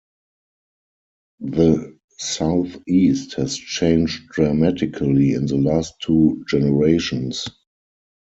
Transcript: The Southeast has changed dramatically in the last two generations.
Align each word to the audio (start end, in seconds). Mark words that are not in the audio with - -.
The 1.41 1.95
Southeast 2.17 3.35
has 3.35 3.55
changed 3.55 4.29
dramatically 4.29 5.33
in 5.33 5.45
the 5.45 5.57
last 5.57 5.93
two 6.01 6.43
generations. 6.47 7.45